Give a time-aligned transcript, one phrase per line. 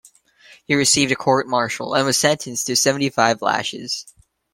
[0.65, 4.07] He received a court-martial, and was sentenced to seventy-five lashes.